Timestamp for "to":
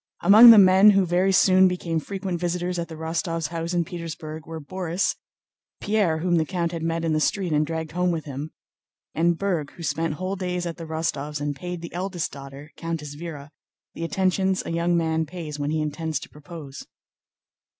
16.21-16.29